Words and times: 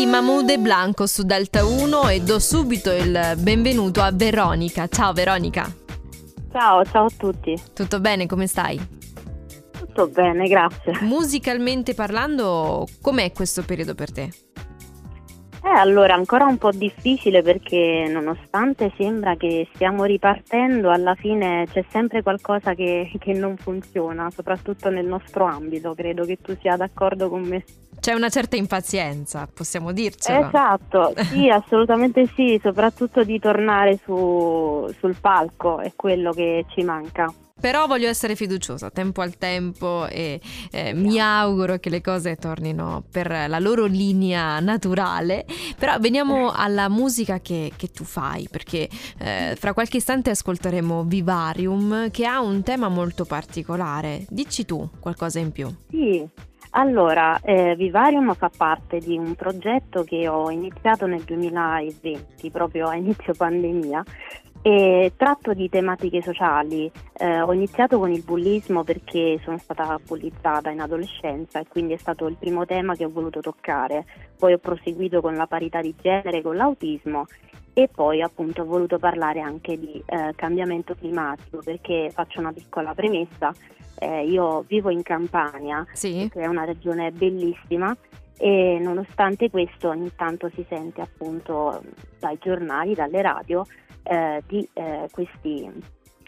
di 0.00 0.06
Mahmoud 0.06 0.48
e 0.48 0.58
Blanco 0.58 1.06
su 1.06 1.24
Delta 1.24 1.66
1 1.66 2.08
e 2.08 2.20
do 2.22 2.38
subito 2.38 2.90
il 2.90 3.34
benvenuto 3.36 4.00
a 4.00 4.10
Veronica. 4.10 4.88
Ciao 4.88 5.12
Veronica. 5.12 5.70
Ciao, 6.50 6.82
ciao 6.86 7.04
a 7.04 7.10
tutti. 7.14 7.54
Tutto 7.74 8.00
bene, 8.00 8.24
come 8.24 8.46
stai? 8.46 8.80
Tutto 9.70 10.08
bene, 10.08 10.48
grazie. 10.48 11.00
Musicalmente 11.02 11.92
parlando, 11.92 12.86
com'è 13.02 13.30
questo 13.32 13.62
periodo 13.62 13.94
per 13.94 14.10
te? 14.10 14.30
Eh, 15.62 15.68
allora, 15.68 16.14
ancora 16.14 16.46
un 16.46 16.56
po' 16.56 16.70
difficile 16.70 17.42
perché 17.42 18.08
nonostante 18.10 18.90
sembra 18.96 19.36
che 19.36 19.68
stiamo 19.74 20.04
ripartendo, 20.04 20.88
alla 20.88 21.14
fine 21.14 21.66
c'è 21.70 21.84
sempre 21.90 22.22
qualcosa 22.22 22.72
che, 22.72 23.12
che 23.18 23.34
non 23.34 23.58
funziona, 23.58 24.30
soprattutto 24.30 24.88
nel 24.88 25.04
nostro 25.04 25.44
ambito, 25.44 25.92
credo 25.94 26.24
che 26.24 26.38
tu 26.40 26.56
sia 26.58 26.76
d'accordo 26.76 27.28
con 27.28 27.42
me. 27.42 27.64
C'è 28.00 28.14
una 28.14 28.30
certa 28.30 28.56
impazienza, 28.56 29.46
possiamo 29.52 29.92
dircelo. 29.92 30.46
Esatto, 30.46 31.12
sì, 31.30 31.48
assolutamente 31.52 32.26
sì, 32.34 32.58
soprattutto 32.62 33.22
di 33.24 33.38
tornare 33.38 33.98
su, 34.02 34.90
sul 34.98 35.16
palco, 35.20 35.80
è 35.80 35.92
quello 35.94 36.32
che 36.32 36.64
ci 36.70 36.82
manca. 36.82 37.32
Però 37.60 37.86
voglio 37.86 38.08
essere 38.08 38.36
fiduciosa, 38.36 38.88
tempo 38.88 39.20
al 39.20 39.36
tempo 39.36 40.06
e 40.06 40.40
eh, 40.70 40.94
mi 40.94 41.20
auguro 41.20 41.76
che 41.76 41.90
le 41.90 42.00
cose 42.00 42.36
tornino 42.36 43.04
per 43.10 43.28
la 43.28 43.58
loro 43.58 43.84
linea 43.84 44.58
naturale. 44.60 45.44
Però 45.78 45.98
veniamo 45.98 46.52
alla 46.52 46.88
musica 46.88 47.40
che, 47.40 47.70
che 47.76 47.88
tu 47.88 48.04
fai, 48.04 48.48
perché 48.50 48.88
eh, 49.18 49.54
fra 49.58 49.74
qualche 49.74 49.98
istante 49.98 50.30
ascolteremo 50.30 51.04
Vivarium 51.04 52.10
che 52.10 52.24
ha 52.24 52.40
un 52.40 52.62
tema 52.62 52.88
molto 52.88 53.26
particolare. 53.26 54.24
Dici 54.30 54.64
tu 54.64 54.88
qualcosa 54.98 55.38
in 55.38 55.52
più. 55.52 55.68
Sì, 55.90 56.26
allora, 56.70 57.40
eh, 57.40 57.74
Vivarium 57.74 58.34
fa 58.34 58.50
parte 58.56 58.98
di 58.98 59.16
un 59.16 59.34
progetto 59.34 60.04
che 60.04 60.28
ho 60.28 60.50
iniziato 60.50 61.06
nel 61.06 61.22
2020, 61.22 62.50
proprio 62.50 62.86
a 62.86 62.94
inizio 62.94 63.34
pandemia, 63.34 64.04
e 64.62 65.12
tratto 65.16 65.54
di 65.54 65.68
tematiche 65.68 66.22
sociali. 66.22 66.90
Eh, 67.14 67.40
ho 67.40 67.52
iniziato 67.52 67.98
con 67.98 68.10
il 68.10 68.22
bullismo 68.22 68.84
perché 68.84 69.40
sono 69.42 69.58
stata 69.58 69.98
bullizzata 70.04 70.70
in 70.70 70.80
adolescenza 70.80 71.60
e 71.60 71.66
quindi 71.68 71.94
è 71.94 71.96
stato 71.96 72.26
il 72.26 72.36
primo 72.36 72.66
tema 72.66 72.94
che 72.94 73.04
ho 73.04 73.10
voluto 73.10 73.40
toccare. 73.40 74.04
Poi 74.36 74.52
ho 74.52 74.58
proseguito 74.58 75.20
con 75.20 75.34
la 75.34 75.46
parità 75.46 75.80
di 75.80 75.94
genere, 76.00 76.42
con 76.42 76.56
l'autismo 76.56 77.24
e 77.72 77.88
poi 77.88 78.20
appunto 78.20 78.62
ho 78.62 78.66
voluto 78.66 78.98
parlare 78.98 79.40
anche 79.40 79.78
di 79.78 80.02
eh, 80.04 80.32
cambiamento 80.34 80.94
climatico 80.94 81.60
perché 81.64 82.10
faccio 82.12 82.40
una 82.40 82.52
piccola 82.52 82.94
premessa. 82.94 83.52
Eh, 83.98 84.24
io 84.24 84.64
vivo 84.66 84.90
in 84.90 85.02
Campania, 85.02 85.86
sì. 85.92 86.28
che 86.32 86.40
è 86.40 86.46
una 86.46 86.64
regione 86.64 87.10
bellissima 87.10 87.94
e 88.38 88.78
nonostante 88.80 89.50
questo 89.50 89.90
ogni 89.90 90.10
tanto 90.16 90.50
si 90.54 90.64
sente 90.66 91.02
appunto 91.02 91.82
dai 92.18 92.38
giornali, 92.40 92.94
dalle 92.94 93.20
radio 93.20 93.66
eh, 94.02 94.42
di 94.46 94.66
eh, 94.72 95.08
questi, 95.10 95.70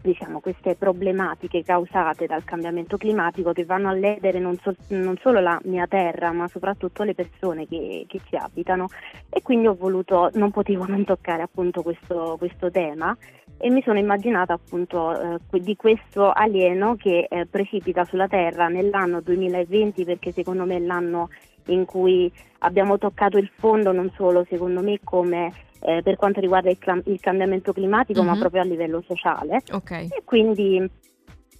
diciamo, 0.00 0.40
queste 0.40 0.74
problematiche 0.74 1.62
causate 1.62 2.26
dal 2.26 2.44
cambiamento 2.44 2.96
climatico 2.96 3.52
che 3.52 3.64
vanno 3.64 3.88
a 3.88 3.92
ledere 3.92 4.38
non, 4.38 4.56
so, 4.58 4.74
non 4.88 5.16
solo 5.20 5.40
la 5.40 5.58
mia 5.64 5.86
terra 5.86 6.32
ma 6.32 6.48
soprattutto 6.48 7.02
le 7.02 7.14
persone 7.14 7.66
che, 7.66 8.04
che, 8.06 8.20
ci 8.28 8.36
abitano. 8.36 8.88
E 9.28 9.42
quindi 9.42 9.66
ho 9.66 9.74
voluto, 9.74 10.30
non 10.34 10.50
potevo 10.50 10.86
non 10.86 11.04
toccare 11.04 11.42
appunto 11.42 11.82
questo, 11.82 12.36
questo 12.38 12.70
tema. 12.70 13.16
E 13.60 13.70
mi 13.70 13.82
sono 13.82 13.98
immaginata 13.98 14.52
appunto 14.52 15.36
eh, 15.36 15.60
di 15.60 15.74
questo 15.74 16.30
alieno 16.30 16.94
che 16.94 17.26
eh, 17.28 17.46
precipita 17.46 18.04
sulla 18.04 18.28
Terra 18.28 18.68
nell'anno 18.68 19.20
2020 19.20 20.04
perché 20.04 20.30
secondo 20.30 20.64
me 20.64 20.76
è 20.76 20.80
l'anno 20.80 21.28
in 21.66 21.84
cui 21.84 22.30
abbiamo 22.60 22.98
toccato 22.98 23.36
il 23.38 23.50
fondo 23.56 23.92
non 23.92 24.10
solo 24.14 24.44
secondo 24.48 24.80
me 24.80 25.00
come 25.02 25.52
eh, 25.80 26.02
per 26.02 26.16
quanto 26.16 26.40
riguarda 26.40 26.70
il, 26.70 26.78
clam- 26.78 27.02
il 27.06 27.20
cambiamento 27.20 27.72
climatico, 27.72 28.22
mm-hmm. 28.22 28.32
ma 28.32 28.38
proprio 28.38 28.62
a 28.62 28.64
livello 28.64 29.02
sociale. 29.06 29.62
Okay. 29.70 30.06
E 30.10 30.22
quindi 30.24 30.88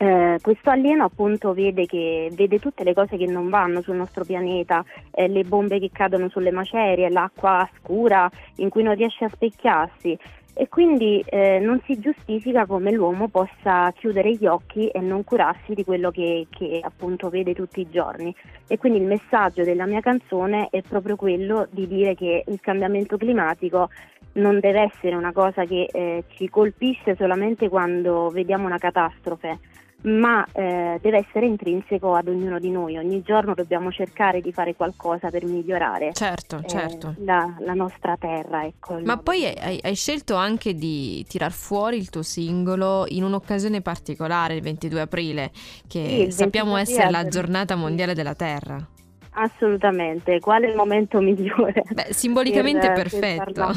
eh, 0.00 0.38
questo 0.40 0.70
alieno 0.70 1.04
appunto 1.04 1.52
vede, 1.52 1.84
che, 1.86 2.30
vede, 2.32 2.60
tutte 2.60 2.84
le 2.84 2.94
cose 2.94 3.16
che 3.16 3.26
non 3.26 3.48
vanno 3.48 3.82
sul 3.82 3.96
nostro 3.96 4.24
pianeta, 4.24 4.84
eh, 5.10 5.26
le 5.26 5.42
bombe 5.42 5.80
che 5.80 5.90
cadono 5.92 6.28
sulle 6.28 6.52
macerie, 6.52 7.10
l'acqua 7.10 7.68
scura 7.78 8.30
in 8.56 8.68
cui 8.68 8.84
non 8.84 8.94
riesce 8.94 9.24
a 9.24 9.28
specchiarsi 9.28 10.16
e 10.54 10.68
quindi 10.68 11.22
eh, 11.26 11.60
non 11.60 11.80
si 11.84 12.00
giustifica 12.00 12.66
come 12.66 12.90
l'uomo 12.90 13.28
possa 13.28 13.92
chiudere 13.92 14.32
gli 14.34 14.46
occhi 14.46 14.88
e 14.88 15.00
non 15.00 15.22
curarsi 15.22 15.72
di 15.72 15.84
quello 15.84 16.10
che, 16.10 16.46
che, 16.50 16.80
appunto 16.82 17.28
vede 17.28 17.54
tutti 17.54 17.80
i 17.80 17.88
giorni. 17.88 18.34
E 18.66 18.76
quindi 18.76 18.98
il 18.98 19.06
messaggio 19.06 19.62
della 19.62 19.86
mia 19.86 20.00
canzone 20.00 20.68
è 20.70 20.82
proprio 20.82 21.14
quello 21.16 21.68
di 21.70 21.86
dire 21.86 22.14
che 22.14 22.42
il 22.46 22.60
cambiamento 22.60 23.16
climatico 23.16 23.88
non 24.32 24.60
deve 24.60 24.90
essere 24.92 25.14
una 25.14 25.32
cosa 25.32 25.64
che 25.64 25.88
eh, 25.92 26.24
ci 26.28 26.48
colpisce 26.48 27.14
solamente 27.16 27.68
quando 27.68 28.28
vediamo 28.28 28.66
una 28.66 28.78
catastrofe, 28.78 29.58
ma 30.02 30.46
eh, 30.52 30.98
deve 31.02 31.18
essere 31.18 31.46
intrinseco 31.46 32.14
ad 32.14 32.28
ognuno 32.28 32.58
di 32.60 32.70
noi. 32.70 32.96
Ogni 32.96 33.22
giorno 33.22 33.54
dobbiamo 33.54 33.90
cercare 33.90 34.40
di 34.40 34.52
fare 34.52 34.76
qualcosa 34.76 35.28
per 35.28 35.44
migliorare 35.44 36.12
certo, 36.12 36.58
eh, 36.58 36.68
certo. 36.68 37.14
La, 37.18 37.56
la, 37.60 37.74
nostra 37.74 38.16
terra. 38.16 38.64
Ecco, 38.64 39.00
ma 39.02 39.16
poi 39.16 39.44
hai, 39.44 39.80
hai, 39.82 39.94
scelto 39.94 40.36
anche 40.36 40.74
di 40.74 41.24
tirar 41.28 41.50
fuori 41.50 41.96
il 41.96 42.10
tuo 42.10 42.22
singolo 42.22 43.06
in 43.08 43.24
un'occasione 43.24 43.80
particolare, 43.80 44.54
il 44.54 44.62
22 44.62 45.00
aprile, 45.00 45.50
che 45.88 46.26
sì, 46.28 46.30
sappiamo 46.30 46.76
essere 46.76 47.10
la 47.10 47.26
giornata 47.26 47.74
mondiale 47.74 48.14
della 48.14 48.34
terra. 48.34 48.78
Assolutamente, 49.32 50.40
qual 50.40 50.62
è 50.62 50.68
il 50.68 50.74
momento 50.74 51.20
migliore? 51.20 51.82
Beh, 51.92 52.08
simbolicamente 52.10 52.90
per, 52.92 53.08
perfetto. 53.08 53.52
Per 53.52 53.76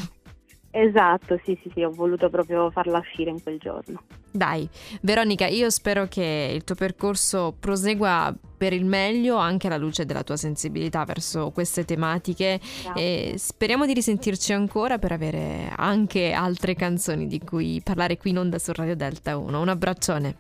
Esatto, 0.72 1.38
sì, 1.44 1.58
sì, 1.62 1.70
sì, 1.74 1.84
ho 1.84 1.92
voluto 1.92 2.30
proprio 2.30 2.72
farla 2.72 3.00
uscire 3.00 3.30
in 3.30 3.44
quel 3.44 3.60
giorno. 3.60 4.02
Dai, 4.32 4.68
Veronica, 5.02 5.46
io 5.46 5.70
spero 5.70 6.08
che 6.08 6.52
il 6.56 6.64
tuo 6.64 6.76
percorso 6.76 7.54
prosegua 7.60 8.34
per 8.58 8.72
il 8.72 8.86
meglio 8.86 9.36
anche 9.36 9.68
alla 9.68 9.78
luce 9.78 10.06
della 10.06 10.24
tua 10.24 10.38
sensibilità 10.38 11.04
verso 11.04 11.52
queste 11.52 11.84
tematiche 11.84 12.60
Grazie. 12.84 13.34
e 13.34 13.38
speriamo 13.38 13.86
di 13.86 13.94
risentirci 13.94 14.54
ancora 14.54 14.98
per 14.98 15.12
avere 15.12 15.74
anche 15.76 16.32
altre 16.32 16.74
canzoni 16.74 17.28
di 17.28 17.40
cui 17.40 17.82
parlare 17.84 18.18
qui 18.18 18.30
in 18.30 18.38
onda 18.38 18.58
su 18.58 18.72
Radio 18.74 18.96
Delta 18.96 19.38
1. 19.38 19.60
Un 19.60 19.68
abbraccione. 19.68 20.36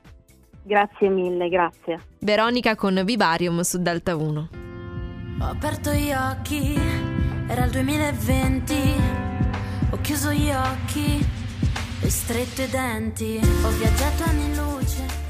Grazie 0.63 1.09
mille, 1.09 1.49
grazie. 1.49 1.99
Veronica 2.19 2.75
con 2.75 3.01
Vivarium 3.03 3.59
su 3.61 3.81
Delta 3.81 4.15
1. 4.15 4.49
Ho 5.41 5.45
aperto 5.45 5.91
gli 5.91 6.11
occhi, 6.13 6.79
era 7.47 7.65
il 7.65 7.71
2020 7.71 9.20
ho 9.91 9.97
chiuso 10.01 10.31
gli 10.31 10.49
occhi 10.49 11.25
e 12.01 12.09
stretto 12.09 12.61
i 12.61 12.69
denti, 12.69 13.39
ho 13.63 13.69
viaggiato 13.77 14.23
anni 14.23 14.55
luce 14.55 15.20